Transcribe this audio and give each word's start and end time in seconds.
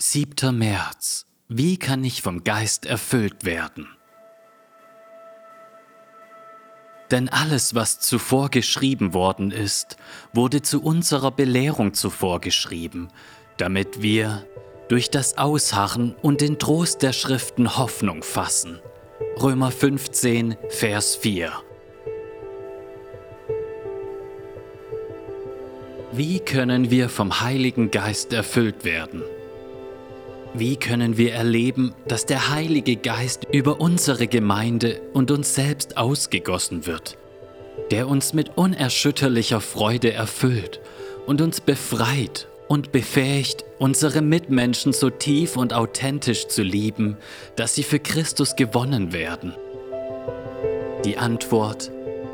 7. 0.00 0.56
März. 0.56 1.26
Wie 1.48 1.76
kann 1.76 2.04
ich 2.04 2.22
vom 2.22 2.44
Geist 2.44 2.86
erfüllt 2.86 3.44
werden? 3.44 3.88
Denn 7.10 7.28
alles, 7.28 7.74
was 7.74 7.98
zuvor 7.98 8.48
geschrieben 8.48 9.12
worden 9.12 9.50
ist, 9.50 9.96
wurde 10.32 10.62
zu 10.62 10.84
unserer 10.84 11.32
Belehrung 11.32 11.94
zuvor 11.94 12.40
geschrieben, 12.40 13.08
damit 13.56 14.00
wir 14.00 14.46
durch 14.88 15.10
das 15.10 15.36
Ausharren 15.36 16.14
und 16.22 16.42
den 16.42 16.60
Trost 16.60 17.02
der 17.02 17.12
Schriften 17.12 17.76
Hoffnung 17.76 18.22
fassen. 18.22 18.78
Römer 19.42 19.72
15, 19.72 20.56
Vers 20.68 21.16
4. 21.16 21.50
Wie 26.12 26.38
können 26.38 26.88
wir 26.92 27.08
vom 27.08 27.40
Heiligen 27.40 27.90
Geist 27.90 28.32
erfüllt 28.32 28.84
werden? 28.84 29.24
Wie 30.58 30.74
können 30.74 31.16
wir 31.16 31.34
erleben, 31.34 31.94
dass 32.08 32.26
der 32.26 32.50
Heilige 32.50 32.96
Geist 32.96 33.46
über 33.52 33.80
unsere 33.80 34.26
Gemeinde 34.26 35.00
und 35.12 35.30
uns 35.30 35.54
selbst 35.54 35.96
ausgegossen 35.96 36.84
wird, 36.84 37.16
der 37.92 38.08
uns 38.08 38.32
mit 38.32 38.58
unerschütterlicher 38.58 39.60
Freude 39.60 40.12
erfüllt 40.12 40.80
und 41.26 41.40
uns 41.42 41.60
befreit 41.60 42.48
und 42.66 42.90
befähigt, 42.90 43.64
unsere 43.78 44.20
Mitmenschen 44.20 44.92
so 44.92 45.10
tief 45.10 45.56
und 45.56 45.72
authentisch 45.72 46.48
zu 46.48 46.64
lieben, 46.64 47.16
dass 47.54 47.76
sie 47.76 47.84
für 47.84 48.00
Christus 48.00 48.56
gewonnen 48.56 49.12
werden? 49.12 49.54
Die 51.04 51.18
Antwort 51.18 51.92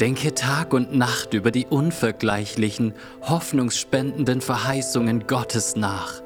Denke 0.00 0.34
Tag 0.34 0.72
und 0.72 0.94
Nacht 0.94 1.34
über 1.34 1.50
die 1.50 1.66
unvergleichlichen, 1.66 2.94
hoffnungsspendenden 3.22 4.40
Verheißungen 4.40 5.26
Gottes 5.26 5.76
nach 5.76 6.22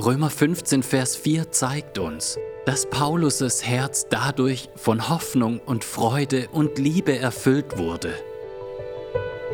Römer 0.00 0.30
15, 0.30 0.84
Vers 0.84 1.16
4 1.16 1.50
zeigt 1.50 1.98
uns, 1.98 2.38
dass 2.66 2.88
Paulus' 2.88 3.64
Herz 3.64 4.06
dadurch 4.08 4.68
von 4.76 5.08
Hoffnung 5.08 5.58
und 5.58 5.82
Freude 5.82 6.46
und 6.52 6.78
Liebe 6.78 7.18
erfüllt 7.18 7.78
wurde. 7.78 8.14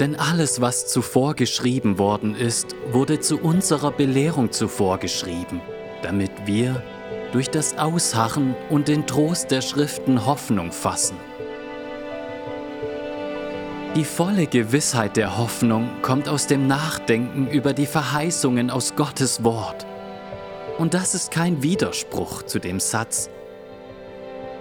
Denn 0.00 0.16
alles, 0.16 0.60
was 0.60 0.86
zuvor 0.86 1.32
geschrieben 1.32 1.98
worden 1.98 2.36
ist, 2.36 2.76
wurde 2.92 3.20
zu 3.20 3.38
unserer 3.38 3.90
Belehrung 3.90 4.52
zuvor 4.52 4.98
geschrieben, 4.98 5.62
damit 6.02 6.30
wir 6.44 6.82
durch 7.32 7.48
das 7.48 7.78
Ausharren 7.78 8.54
und 8.68 8.88
den 8.88 9.06
Trost 9.06 9.50
der 9.50 9.62
Schriften 9.62 10.26
Hoffnung 10.26 10.72
fassen. 10.72 11.16
Die 13.96 14.04
volle 14.04 14.46
Gewissheit 14.46 15.16
der 15.16 15.38
Hoffnung 15.38 15.88
kommt 16.02 16.28
aus 16.28 16.46
dem 16.46 16.66
Nachdenken 16.66 17.46
über 17.48 17.72
die 17.72 17.86
Verheißungen 17.86 18.70
aus 18.70 18.94
Gottes 18.94 19.42
Wort. 19.42 19.86
Und 20.78 20.92
das 20.92 21.14
ist 21.14 21.30
kein 21.30 21.62
Widerspruch 21.62 22.42
zu 22.42 22.58
dem 22.58 22.80
Satz. 22.80 23.30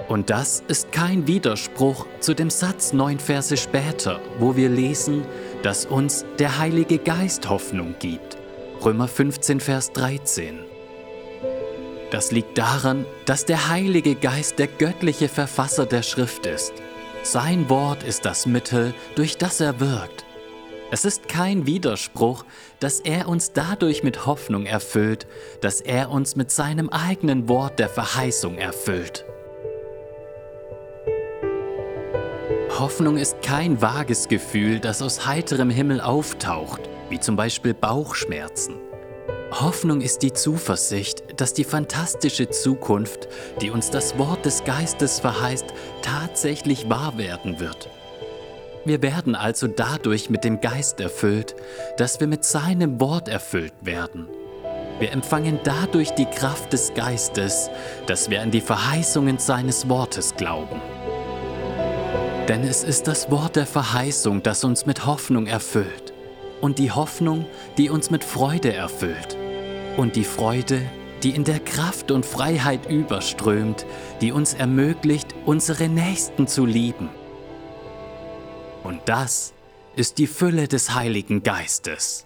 Und 0.08 0.30
das 0.30 0.64
ist 0.68 0.92
kein 0.92 1.28
Widerspruch 1.28 2.06
zu 2.20 2.36
dem 2.36 2.50
Satz 2.50 2.94
neun 2.94 3.20
Verse 3.20 3.58
später, 3.58 4.20
wo 4.38 4.56
wir 4.56 4.70
lesen, 4.70 5.26
dass 5.64 5.86
uns 5.86 6.26
der 6.38 6.60
Heilige 6.60 7.00
Geist 7.00 7.50
Hoffnung 7.50 7.96
gibt. 8.00 8.38
Römer 8.84 9.08
15, 9.08 9.60
Vers 9.60 9.92
13. 9.94 10.60
Das 12.12 12.32
liegt 12.32 12.60
daran, 12.60 13.06
dass 13.26 13.46
der 13.46 13.70
Heilige 13.70 14.14
Geist 14.14 14.60
der 14.60 14.68
göttliche 14.68 15.30
Verfasser 15.30 15.88
der 15.88 16.04
Schrift 16.04 16.46
ist. 16.46 16.74
Sein 17.24 17.70
Wort 17.70 18.04
ist 18.04 18.26
das 18.26 18.46
Mittel, 18.46 18.94
durch 19.16 19.38
das 19.38 19.62
er 19.62 19.80
wirkt. 19.80 20.26
Es 20.92 21.06
ist 21.06 21.28
kein 21.28 21.66
Widerspruch, 21.66 22.46
dass 22.80 23.00
er 23.00 23.28
uns 23.28 23.54
dadurch 23.54 24.04
mit 24.04 24.26
Hoffnung 24.26 24.66
erfüllt, 24.66 25.26
dass 25.62 25.82
er 25.82 26.12
uns 26.12 26.36
mit 26.36 26.52
seinem 26.52 26.90
eigenen 26.90 27.50
Wort 27.50 27.80
der 27.80 27.90
Verheißung 27.90 28.58
erfüllt. 28.58 29.26
Hoffnung 32.78 33.18
ist 33.18 33.42
kein 33.42 33.82
vages 33.82 34.28
Gefühl, 34.28 34.80
das 34.80 35.02
aus 35.02 35.26
heiterem 35.26 35.70
Himmel 35.70 36.02
auftaucht, 36.02 36.82
wie 37.10 37.20
zum 37.20 37.36
Beispiel 37.36 37.74
Bauchschmerzen. 37.74 38.76
Hoffnung 39.52 40.02
ist 40.02 40.24
die 40.24 40.34
Zuversicht, 40.34 41.40
dass 41.40 41.54
die 41.54 41.64
fantastische 41.64 42.50
Zukunft, 42.50 43.30
die 43.62 43.70
uns 43.70 43.92
das 43.92 44.18
Wort 44.18 44.46
des 44.46 44.64
Geistes 44.64 45.20
verheißt, 45.20 45.66
tatsächlich 46.02 46.90
wahr 46.90 47.18
werden 47.18 47.60
wird. 47.60 47.90
Wir 48.86 49.02
werden 49.02 49.36
also 49.36 49.68
dadurch 49.68 50.30
mit 50.30 50.44
dem 50.44 50.60
Geist 50.60 51.00
erfüllt, 51.00 51.56
dass 51.98 52.20
wir 52.20 52.28
mit 52.28 52.44
seinem 52.44 53.00
Wort 53.00 53.30
erfüllt 53.30 53.74
werden. 53.82 54.28
Wir 55.00 55.12
empfangen 55.12 55.60
dadurch 55.64 56.12
die 56.12 56.26
Kraft 56.26 56.74
des 56.74 56.94
Geistes, 56.94 57.70
dass 58.08 58.30
wir 58.30 58.42
an 58.42 58.52
die 58.52 58.62
Verheißungen 58.62 59.38
seines 59.38 59.88
Wortes 59.88 60.36
glauben. 60.36 60.82
Denn 62.50 62.64
es 62.64 62.84
ist 62.84 63.08
das 63.08 63.32
Wort 63.32 63.56
der 63.56 63.66
Verheißung, 63.66 64.44
das 64.44 64.66
uns 64.66 64.86
mit 64.86 65.06
Hoffnung 65.06 65.48
erfüllt. 65.48 66.14
Und 66.60 66.78
die 66.78 66.92
Hoffnung, 66.92 67.46
die 67.78 67.90
uns 67.90 68.12
mit 68.12 68.24
Freude 68.24 68.74
erfüllt. 68.74 69.38
Und 69.96 70.18
die 70.18 70.26
Freude, 70.26 70.82
die 71.24 71.32
in 71.32 71.46
der 71.46 71.60
Kraft 71.60 72.12
und 72.12 72.26
Freiheit 72.26 72.90
überströmt, 72.90 73.86
die 74.20 74.34
uns 74.34 74.54
ermöglicht, 74.54 75.34
unsere 75.46 75.88
Nächsten 75.88 76.48
zu 76.48 76.66
lieben. 76.66 77.10
Und 78.84 79.02
das 79.06 79.54
ist 79.96 80.18
die 80.18 80.28
Fülle 80.28 80.68
des 80.68 80.94
Heiligen 80.94 81.44
Geistes. 81.44 82.26